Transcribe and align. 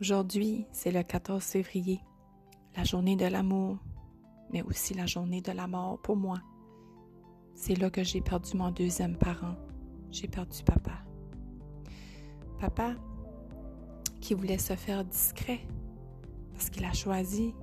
Aujourd'hui, 0.00 0.66
c'est 0.72 0.90
le 0.90 1.04
14 1.04 1.44
février, 1.44 2.00
la 2.76 2.82
journée 2.82 3.14
de 3.14 3.26
l'amour, 3.26 3.78
mais 4.52 4.60
aussi 4.62 4.92
la 4.92 5.06
journée 5.06 5.40
de 5.40 5.52
la 5.52 5.68
mort 5.68 6.00
pour 6.02 6.16
moi. 6.16 6.40
C'est 7.54 7.76
là 7.76 7.90
que 7.90 8.02
j'ai 8.02 8.20
perdu 8.20 8.56
mon 8.56 8.72
deuxième 8.72 9.16
parent. 9.16 9.54
J'ai 10.10 10.26
perdu 10.26 10.64
papa. 10.64 11.04
Papa 12.58 12.94
qui 14.20 14.34
voulait 14.34 14.58
se 14.58 14.74
faire 14.74 15.04
discret 15.04 15.60
parce 16.52 16.70
qu'il 16.70 16.84
a 16.84 16.92
choisi 16.92 17.54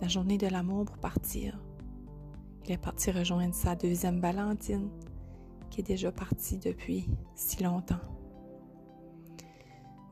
la 0.00 0.08
journée 0.08 0.38
de 0.38 0.46
l'amour 0.46 0.86
pour 0.86 0.96
partir. 0.96 1.60
Il 2.64 2.72
est 2.72 2.78
parti 2.78 3.10
rejoindre 3.10 3.54
sa 3.54 3.74
deuxième 3.74 4.20
Valentine 4.20 4.88
qui 5.68 5.80
est 5.80 5.84
déjà 5.84 6.12
partie 6.12 6.56
depuis 6.56 7.10
si 7.34 7.62
longtemps. 7.62 8.17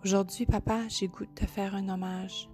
Aujourd'hui, 0.06 0.46
papa, 0.46 0.86
j'ai 0.86 1.08
goût 1.08 1.24
de 1.24 1.34
te 1.34 1.46
faire 1.46 1.74
un 1.74 1.88
hommage 1.88 2.48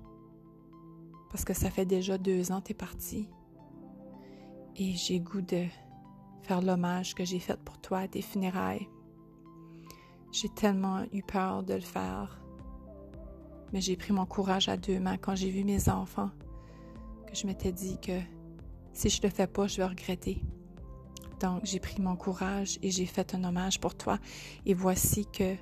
parce 1.31 1.45
que 1.45 1.53
ça 1.53 1.69
fait 1.69 1.85
déjà 1.85 2.17
deux 2.17 2.51
ans 2.51 2.63
que 2.63 2.69
tu 2.69 2.73
es 2.73 2.75
parti 2.75 3.29
et 4.75 4.95
j'ai 4.95 5.21
goût 5.21 5.43
de 5.43 5.67
faire 6.45 6.63
l'hommage 6.63 7.15
que 7.15 7.27
j'ai 7.27 7.41
fait 7.41 7.59
pour 7.63 7.79
toi 7.79 7.99
à 7.99 8.09
tes 8.09 8.23
funérailles. 8.23 8.89
J'ai 10.33 10.49
tellement 10.49 11.03
eu 11.13 11.23
peur 11.23 11.63
de 11.63 11.75
le 11.75 11.83
faire, 11.83 12.41
mais 13.75 13.83
j'ai 13.83 13.97
pris 13.97 14.15
mon 14.15 14.25
courage 14.25 14.71
à 14.71 14.79
deux 14.79 14.99
mains 14.99 15.19
quand 15.19 15.35
j'ai 15.35 15.51
vu 15.51 15.63
mes 15.63 15.91
enfants, 15.91 16.31
que 17.27 17.37
je 17.37 17.47
m'étais 17.47 17.73
dit 17.73 18.01
que 18.01 18.19
si 18.95 19.11
je 19.11 19.21
le 19.21 19.29
fais 19.29 19.47
pas, 19.47 19.67
je 19.67 19.77
vais 19.77 19.87
regretter. 19.87 20.43
Donc 21.39 21.61
j'ai 21.65 21.81
pris 21.81 22.01
mon 22.01 22.17
courage 22.17 22.79
et 22.81 22.91
j'ai 22.91 23.05
fait 23.05 23.35
un 23.35 23.45
hommage 23.45 23.79
pour 23.79 23.95
toi, 23.95 24.19
et 24.65 24.73
voici 24.73 25.27
que 25.27 25.55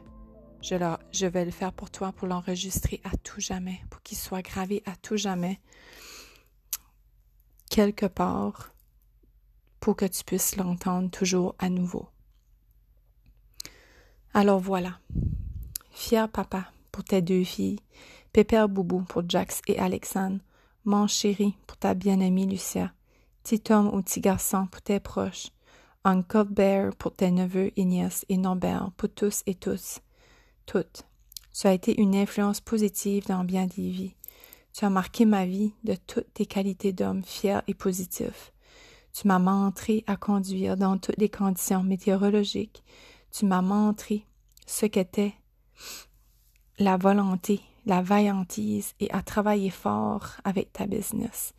je, 0.62 1.26
vais 1.26 1.44
le 1.44 1.50
faire 1.50 1.72
pour 1.72 1.90
toi, 1.90 2.12
pour 2.12 2.28
l'enregistrer 2.28 3.00
à 3.04 3.16
tout 3.16 3.40
jamais, 3.40 3.80
pour 3.90 4.02
qu'il 4.02 4.18
soit 4.18 4.42
gravé 4.42 4.82
à 4.86 4.96
tout 4.96 5.16
jamais, 5.16 5.60
quelque 7.70 8.06
part 8.06 8.72
pour 9.80 9.96
que 9.96 10.04
tu 10.04 10.24
puisses 10.24 10.56
l'entendre 10.56 11.10
toujours 11.10 11.54
à 11.58 11.70
nouveau. 11.70 12.08
Alors 14.34 14.60
voilà. 14.60 14.98
Fier 15.90 16.28
papa 16.28 16.70
pour 16.92 17.04
tes 17.04 17.22
deux 17.22 17.44
filles, 17.44 17.80
Pépère 18.32 18.68
Boubou 18.68 19.00
pour 19.02 19.28
Jax 19.28 19.60
et 19.66 19.78
Alexandre, 19.78 20.38
mon 20.84 21.06
chéri 21.06 21.56
pour 21.66 21.76
ta 21.76 21.94
bien-aimée 21.94 22.46
Lucia, 22.46 22.92
petit 23.42 23.72
homme 23.72 23.88
ou 23.88 24.02
petit 24.02 24.20
garçon 24.20 24.66
pour 24.66 24.82
tes 24.82 25.00
proches, 25.00 25.48
Uncle 26.04 26.44
Bear 26.44 26.94
pour 26.96 27.14
tes 27.14 27.30
neveux 27.30 27.72
et 27.76 27.84
nièces 27.84 28.24
et 28.28 28.36
Norbert 28.36 28.90
pour 28.96 29.08
tous 29.08 29.42
et 29.46 29.54
tous, 29.54 30.00
toutes. 30.66 31.04
Tu 31.52 31.66
as 31.66 31.72
été 31.72 32.00
une 32.00 32.14
influence 32.14 32.60
positive 32.60 33.26
dans 33.26 33.44
bien 33.44 33.66
des 33.66 33.90
vies. 33.90 34.14
Tu 34.72 34.84
as 34.84 34.90
marqué 34.90 35.24
ma 35.24 35.46
vie 35.46 35.72
de 35.84 35.94
toutes 35.94 36.32
tes 36.32 36.46
qualités 36.46 36.92
d'homme 36.92 37.24
fier 37.24 37.62
et 37.66 37.74
positif. 37.74 38.52
Tu 39.12 39.26
m'as 39.26 39.38
montré 39.38 40.04
à 40.06 40.16
conduire 40.16 40.76
dans 40.76 40.96
toutes 40.98 41.18
les 41.18 41.28
conditions 41.28 41.82
météorologiques. 41.82 42.84
Tu 43.32 43.46
m'as 43.46 43.62
montré 43.62 44.24
ce 44.66 44.86
qu'était 44.86 45.34
la 46.78 46.96
volonté, 46.96 47.60
la 47.86 48.02
vaillantise 48.02 48.94
et 49.00 49.10
à 49.10 49.22
travailler 49.22 49.70
fort 49.70 50.28
avec 50.44 50.72
ta 50.72 50.86
business. 50.86 51.54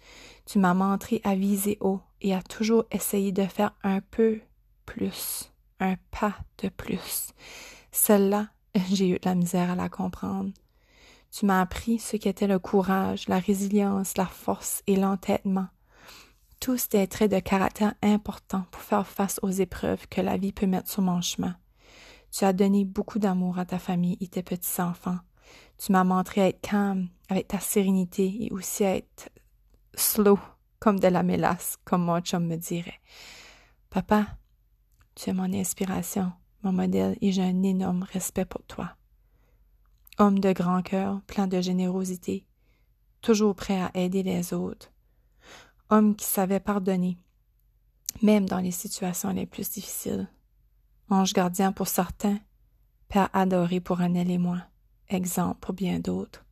Tu 0.46 0.60
m'as 0.60 0.74
montré 0.74 1.22
à 1.24 1.36
viser 1.36 1.78
haut 1.82 2.02
et 2.22 2.34
à 2.34 2.42
toujours 2.42 2.86
essayer 2.92 3.32
de 3.32 3.46
faire 3.46 3.76
un 3.84 4.00
peu 4.00 4.40
plus, 4.86 5.52
un 5.80 5.96
pas 6.10 6.36
de 6.64 6.70
plus. 6.70 7.34
Celle-là, 7.92 8.50
j'ai 8.92 9.10
eu 9.10 9.14
de 9.14 9.26
la 9.26 9.36
misère 9.36 9.72
à 9.72 9.76
la 9.76 9.90
comprendre. 9.90 10.52
Tu 11.32 11.46
m'as 11.46 11.62
appris 11.62 12.00
ce 12.00 12.18
qu'était 12.18 12.48
le 12.48 12.60
courage, 12.60 13.28
la 13.28 13.40
résilience, 13.40 14.18
la 14.18 14.26
force 14.26 14.84
et 14.88 14.96
l'entêtement 14.96 15.68
tous 16.62 16.90
des 16.90 17.08
traits 17.08 17.32
de 17.32 17.40
caractère 17.40 17.96
importants 18.04 18.66
pour 18.70 18.82
faire 18.82 19.08
face 19.08 19.40
aux 19.42 19.50
épreuves 19.50 20.08
que 20.08 20.22
la 20.22 20.38
vie 20.38 20.54
peut 20.54 20.68
mettre 20.68 20.92
sur 20.92 21.02
mon 21.02 21.20
chemin. 21.20 21.58
Tu 22.32 22.46
as 22.46 22.54
donné 22.54 22.86
beaucoup 22.86 23.18
d'amour 23.18 23.58
à 23.58 23.66
ta 23.66 23.80
famille 23.80 24.16
et 24.22 24.28
tes 24.28 24.44
petits-enfants. 24.44 25.18
Tu 25.80 25.92
m'as 25.92 26.04
montré 26.04 26.42
à 26.42 26.48
être 26.50 26.62
calme 26.62 27.10
avec 27.30 27.48
ta 27.48 27.60
sérénité 27.60 28.46
et 28.46 28.52
aussi 28.52 28.86
à 28.86 28.96
être 28.96 29.32
slow 29.96 30.40
comme 30.80 31.00
de 31.00 31.08
la 31.08 31.24
mélasse, 31.24 31.78
comme 31.84 32.04
mon 32.04 32.22
chum 32.22 32.46
me 32.46 32.58
dirait. 32.58 33.02
Papa, 33.90 34.28
tu 35.16 35.32
es 35.32 35.34
mon 35.34 35.52
inspiration, 35.52 36.32
mon 36.64 36.72
modèle 36.72 37.18
et 37.22 37.32
j'ai 37.32 37.44
un 37.44 37.64
énorme 37.64 38.04
respect 38.04 38.46
pour 38.46 38.64
toi. 38.64 38.96
Homme 40.18 40.40
de 40.40 40.52
grand 40.54 40.82
cœur, 40.82 41.22
plein 41.28 41.48
de 41.48 41.62
générosité, 41.62 42.46
toujours 43.22 43.56
prêt 43.56 43.82
à 43.82 43.92
aider 43.94 44.24
les 44.24 44.54
autres, 44.54 44.92
homme 45.90 46.16
qui 46.16 46.26
savait 46.26 46.60
pardonner, 46.60 47.18
même 48.22 48.48
dans 48.48 48.60
les 48.60 48.72
situations 48.72 49.32
les 49.32 49.46
plus 49.46 49.70
difficiles. 49.70 50.28
Ange 51.10 51.34
gardien 51.34 51.72
pour 51.72 51.88
certains, 51.88 52.40
Père 53.08 53.30
adoré 53.34 53.82
pour 53.82 54.00
Annelle 54.00 54.32
et 54.32 54.38
moi, 54.38 54.60
exemple 55.10 55.60
pour 55.60 55.74
bien 55.74 56.00
d'autres. 56.00 56.46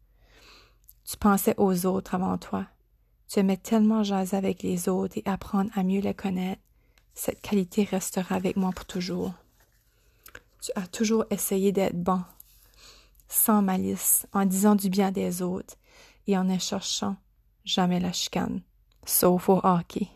Tu 1.09 1.15
pensais 1.15 1.55
aux 1.57 1.85
autres 1.85 2.15
avant 2.15 2.37
toi. 2.37 2.67
Tu 3.29 3.39
aimais 3.39 3.57
tellement 3.57 4.03
jaser 4.03 4.35
avec 4.35 4.61
les 4.61 4.89
autres 4.89 5.17
et 5.17 5.23
apprendre 5.25 5.71
à 5.75 5.83
mieux 5.83 6.01
les 6.01 6.13
connaître. 6.13 6.61
Cette 7.13 7.41
qualité 7.41 7.83
restera 7.83 8.35
avec 8.35 8.57
moi 8.57 8.71
pour 8.71 8.85
toujours. 8.85 9.33
Tu 10.61 10.71
as 10.75 10.87
toujours 10.87 11.25
essayé 11.29 11.71
d'être 11.71 11.95
bon, 11.95 12.21
sans 13.27 13.61
malice, 13.61 14.27
en 14.33 14.45
disant 14.45 14.75
du 14.75 14.89
bien 14.89 15.11
des 15.11 15.41
autres 15.41 15.75
et 16.27 16.37
en 16.37 16.43
ne 16.43 16.57
cherchant 16.57 17.15
jamais 17.65 17.99
la 17.99 18.11
chicane 18.11 18.61
sauf 19.09 19.49
au 19.49 19.59
hockey. 19.63 20.07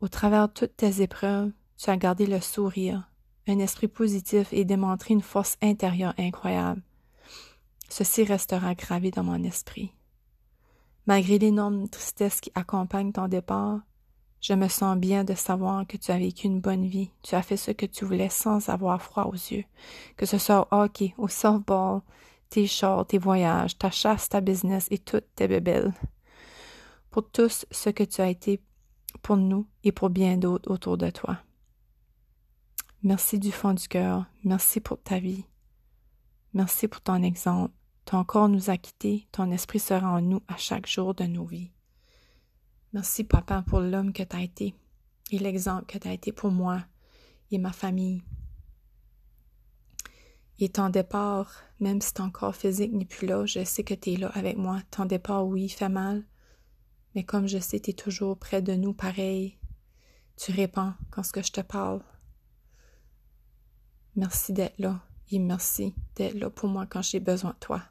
Au 0.00 0.08
travers 0.08 0.48
de 0.48 0.52
toutes 0.52 0.76
tes 0.76 1.02
épreuves, 1.02 1.52
tu 1.76 1.90
as 1.90 1.96
gardé 1.96 2.26
le 2.26 2.40
sourire, 2.40 3.10
un 3.46 3.58
esprit 3.58 3.88
positif 3.88 4.48
et 4.52 4.64
démontré 4.64 5.14
une 5.14 5.22
force 5.22 5.56
intérieure 5.62 6.14
incroyable. 6.18 6.82
Ceci 7.88 8.24
restera 8.24 8.74
gravé 8.74 9.10
dans 9.10 9.22
mon 9.22 9.42
esprit. 9.44 9.92
Malgré 11.06 11.38
l'énorme 11.38 11.88
tristesse 11.88 12.40
qui 12.40 12.50
accompagne 12.54 13.12
ton 13.12 13.28
départ, 13.28 13.80
je 14.44 14.52
me 14.52 14.68
sens 14.68 14.98
bien 14.98 15.24
de 15.24 15.32
savoir 15.32 15.86
que 15.86 15.96
tu 15.96 16.10
as 16.10 16.18
vécu 16.18 16.46
une 16.46 16.60
bonne 16.60 16.84
vie. 16.84 17.10
Tu 17.22 17.34
as 17.34 17.40
fait 17.40 17.56
ce 17.56 17.70
que 17.70 17.86
tu 17.86 18.04
voulais 18.04 18.28
sans 18.28 18.68
avoir 18.68 19.00
froid 19.00 19.24
aux 19.24 19.32
yeux. 19.32 19.64
Que 20.18 20.26
ce 20.26 20.36
soit 20.36 20.68
au 20.70 20.82
hockey, 20.82 21.14
au 21.16 21.28
softball, 21.28 22.02
tes 22.50 22.66
shorts, 22.66 23.06
tes 23.06 23.16
voyages, 23.16 23.78
ta 23.78 23.90
chasse, 23.90 24.28
ta 24.28 24.42
business 24.42 24.86
et 24.90 24.98
toutes 24.98 25.34
tes 25.34 25.48
bébelles 25.48 25.94
pour 27.14 27.30
tous 27.30 27.64
ce 27.70 27.90
que 27.90 28.02
tu 28.02 28.20
as 28.20 28.28
été 28.28 28.60
pour 29.22 29.36
nous 29.36 29.68
et 29.84 29.92
pour 29.92 30.10
bien 30.10 30.36
d'autres 30.36 30.68
autour 30.68 30.98
de 30.98 31.08
toi. 31.08 31.38
Merci 33.04 33.38
du 33.38 33.52
fond 33.52 33.72
du 33.72 33.86
cœur, 33.86 34.26
merci 34.42 34.80
pour 34.80 35.00
ta 35.00 35.20
vie, 35.20 35.44
merci 36.52 36.88
pour 36.88 37.00
ton 37.00 37.22
exemple. 37.22 37.72
Ton 38.04 38.24
corps 38.24 38.48
nous 38.48 38.68
a 38.68 38.76
quittés, 38.76 39.28
ton 39.30 39.52
esprit 39.52 39.78
sera 39.78 40.10
en 40.10 40.20
nous 40.20 40.42
à 40.48 40.56
chaque 40.56 40.88
jour 40.88 41.14
de 41.14 41.22
nos 41.22 41.44
vies. 41.44 41.70
Merci, 42.94 43.24
papa, 43.24 43.64
pour 43.66 43.80
l'homme 43.80 44.12
que 44.12 44.22
tu 44.22 44.36
as 44.36 44.42
été 44.42 44.72
et 45.32 45.38
l'exemple 45.40 45.84
que 45.84 45.98
tu 45.98 46.06
as 46.06 46.12
été 46.12 46.30
pour 46.30 46.52
moi 46.52 46.84
et 47.50 47.58
ma 47.58 47.72
famille. 47.72 48.22
Et 50.60 50.68
ton 50.68 50.90
départ, 50.90 51.52
même 51.80 52.00
si 52.00 52.14
ton 52.14 52.30
corps 52.30 52.54
physique 52.54 52.92
n'est 52.92 53.04
plus 53.04 53.26
là, 53.26 53.44
je 53.46 53.64
sais 53.64 53.82
que 53.82 53.94
tu 53.94 54.12
es 54.12 54.16
là 54.16 54.28
avec 54.34 54.56
moi. 54.56 54.80
Ton 54.92 55.06
départ, 55.06 55.44
oui, 55.44 55.68
fait 55.68 55.88
mal, 55.88 56.22
mais 57.16 57.24
comme 57.24 57.48
je 57.48 57.58
sais, 57.58 57.80
tu 57.80 57.90
es 57.90 57.94
toujours 57.94 58.38
près 58.38 58.62
de 58.62 58.74
nous 58.74 58.94
pareil. 58.94 59.58
Tu 60.36 60.52
réponds 60.52 60.94
quand 61.10 61.24
ce 61.24 61.32
que 61.32 61.42
je 61.42 61.50
te 61.50 61.62
parle. 61.62 62.00
Merci 64.14 64.52
d'être 64.52 64.78
là 64.78 65.00
et 65.32 65.40
merci 65.40 65.96
d'être 66.14 66.38
là 66.38 66.48
pour 66.48 66.68
moi 66.68 66.86
quand 66.86 67.02
j'ai 67.02 67.18
besoin 67.18 67.50
de 67.50 67.58
toi. 67.58 67.82